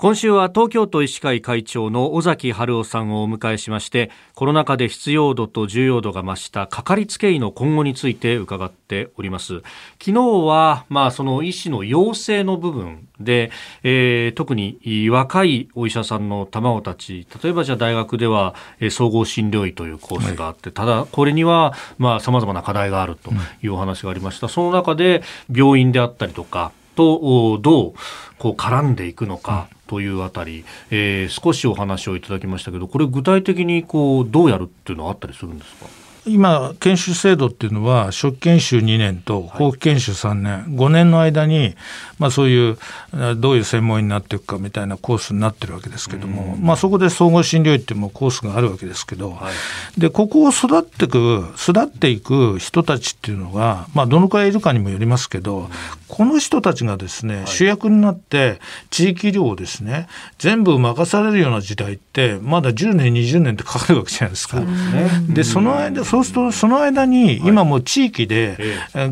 [0.00, 9.54] 今週は東京都医師会会長の尾崎春夫さんをお迎えしましてコロナ禍で必要度と重要度が増したかかりつけ医の今後について伺っております。
[10.00, 13.50] 昨日はまあその医師の養成の部分で、
[13.82, 14.78] えー、特に
[15.10, 23.32] 若いお医者さんの卵たち例えばじゃあ大学では、えー、総合診療医というコースがあって、はい、ただこれにはまあ様々な課題があると
[23.64, 27.94] いうお話がありました、うん、その中で病院であったりとかとどう
[28.38, 35.86] こう絡んでいくのか、というあたり、えー、少しお話をいただきましたけどこれ具体的にこうどうやるっていうのはあったりするんですか？
[36.26, 41.74] 今研修制度っていうのは初期研修2年と後期研修3年、はい、5年の間に、
[42.18, 42.78] まあ、そういう
[43.36, 49.50] どういう専門医になっていくかみたいなコースになってるわけですけども、まあ、そこで総合診療医っていうもコースがあるわけですけど、は
[49.96, 55.70] い、でここを育っていく育っていく人たちっていうのが、まあ、どのくらいいるかにもよりますけど、
[56.08, 58.60] この人たちがですね、主役になって
[58.90, 59.77] 地域医療をですね
[60.38, 64.62] 全部任されるような時代ってまだ10年20年ってかかるわけじゃないですか。
[65.28, 68.56] でその間そうするとその間に今も地域で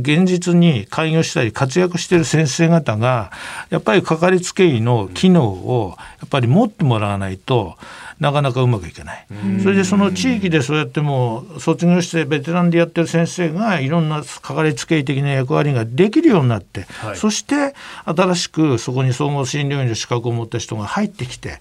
[0.00, 3.30] 現実に開業したり活躍している先生方が
[3.70, 7.76] やっぱりかかりつけ医の機能をやっぱり持ってもらわないと
[8.18, 9.26] なかなかうまくいかない。
[9.62, 21.58] それでその地域でそうやってもう卒業してベテランでやってる先生がいろんなかかりつけ医的な役割ができるようになって、はい、そして新しくそこに総合診療医の資格を持った人が入ってきて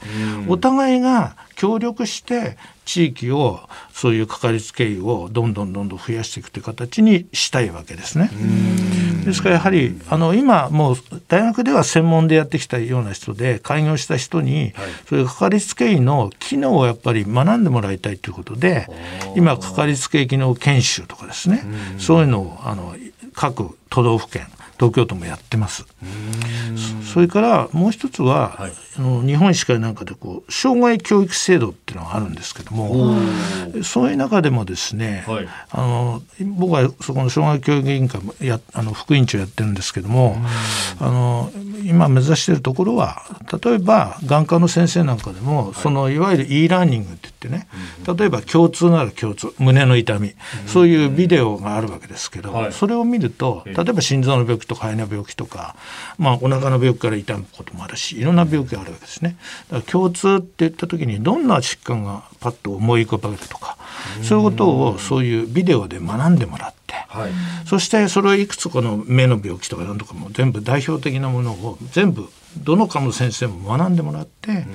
[0.47, 3.61] お互いが協力して地域を
[3.91, 8.29] そういうかかりつけ医をどんどんどんどん増やしていくという形にしたいわけですね。
[9.25, 10.95] ですからやはりあの今もう
[11.27, 14.73] 大学では専門でやってきたような人で開業した人に、
[15.09, 18.87] そういうかかりつけ医の機能をやっぱり学んでもらいたいということで
[19.35, 21.63] 今かかりつけ医機能研修とかですね。
[21.97, 22.95] そういうのをあの
[23.33, 25.85] 各都道府県東京都もやってます。
[27.13, 33.15] それからもう一つは、はい、あの日本医師会なんかでこう障害教育制度っていうのがあるんですけども
[33.83, 36.21] そういう中でもですね、はい、あの
[36.57, 40.35] 僕はそこの障害教育委員会もやあの副委員長やってるんですけども
[40.99, 41.51] あの
[41.85, 43.21] 今目指しているところは
[43.63, 47.67] 例えば眼科の先生なんかでも、はい、そのいわゆる e ラーニングって言ってね
[48.05, 50.33] 例えば共通なら共通胸の痛み。
[50.67, 55.75] そういうビデオがあるわけですけど、それを見ると例えば心臓の病気とか肺の病気とか、
[56.17, 59.37] まあ、お腹の病気から痛むこともあるしいろんな病気があるわけですね。
[59.69, 63.77] だから共通って言った時にどんな疾患がパッと思い浮かべるとか
[64.21, 67.31] そういうことをそういうビデオで学んでもらって、はい、
[67.65, 74.65] そしてそれをいくつこの目の病気とか何とかも全部代表的なものを全部どの科の先生も学んでもらって、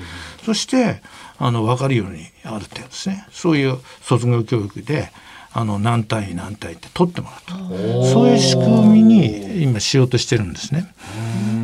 [0.45, 1.03] そして
[1.39, 3.27] あの分かるようにある程度ですね。
[3.31, 5.11] そういう卒業教育で
[5.53, 10.93] あの何単位何単位って取ってもらうとそういう仕組みに今しようとしてるんですね。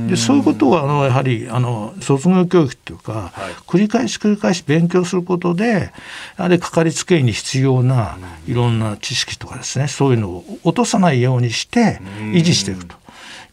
[0.09, 5.93] でそういうことはあのやはりあの卒業教育っていうか、はい、繰り返し繰り返し勉強することで
[6.37, 8.17] あれかかりつけ医に必要な
[8.47, 12.97] いろんな知識とかですねそういうのを落とさないようにして維持していくと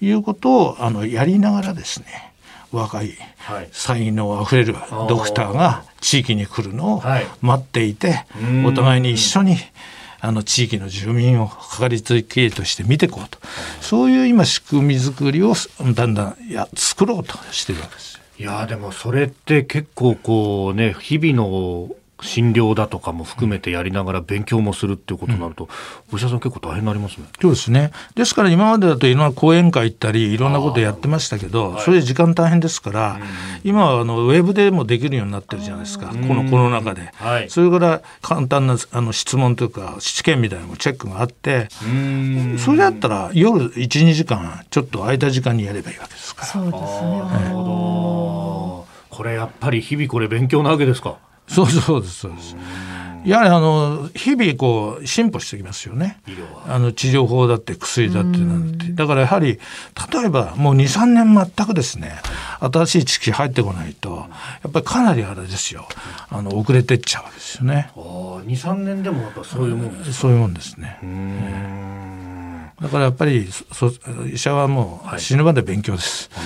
[0.02, 2.33] いうことをあのやりながらですね
[2.74, 3.14] 若い
[3.72, 4.76] 才能あふれる
[5.08, 7.04] ドクターが地域に来るのを
[7.42, 8.26] 待っていて、
[8.66, 9.58] お互いに一緒に
[10.20, 13.38] あの地域の住民をかかりつけ医として見ていこうと。
[13.82, 15.54] そういう今仕組み作りを
[15.96, 18.22] だんだんや作ろうとしてるわけです。
[18.40, 21.90] いやでもそれって結構こうね日々の
[22.24, 25.70] 診療だとかも含めてやりながら勉強もするっていうことになると、
[26.12, 27.26] お医者さん結構大変になりますね。
[27.42, 27.92] そうですね。
[28.16, 33.20] ですから今までだといろんな講演会行ったりいろんなことやってましたけど、それで時間大変ですから、
[33.64, 36.08] 今はあのウェブでもできるようになってるじゃないですか。
[36.08, 37.12] このコロナ禍で。
[37.50, 41.68] それから簡単なあの質問というか試験みたいなのもチェックがあって、
[42.58, 46.48] それだったら夜1、2時間ちょっと空いた時間にやればいいわけですから。
[46.48, 46.80] そうですね。
[46.80, 48.88] なるほど。
[49.16, 51.18] これやっぱり日々これ勉強なわけですか？
[51.48, 52.56] そうそうですそうです。
[53.26, 56.20] やはりあの日々こう進歩してきますよね。
[56.68, 58.92] あの治療法だって薬だってなんて。
[58.92, 59.60] だからやはり
[60.14, 62.18] 例えばもう2、3年全くですね、
[62.60, 64.28] 新しい知識入ってこないと、
[64.64, 65.88] やっぱりかなりあれですよ。
[66.30, 67.90] あの遅れてっちゃうわけですよね。
[67.96, 71.00] ああ、2、3年でもやっぱそういうもんですそういうもんですね。
[72.82, 73.50] だからやっぱり
[74.34, 76.30] 医者はもう死ぬまで勉強です。
[76.34, 76.46] はい、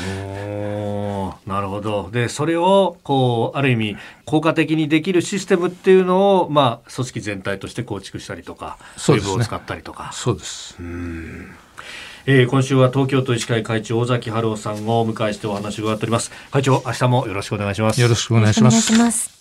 [1.48, 2.10] なるほど。
[2.12, 10.12] でそれをこうある意味効果的にできるシステムっていうのをまあ組織全体として構築したりとか、ウェブを使ったりとか。
[10.14, 10.76] そうです。
[10.80, 11.56] うん
[12.30, 19.37] えー、今週は東京都医師会会長尾崎春夫さんをお迎えしてお話を伺っております会長明日もよろしくお願いしますよろしくお願いします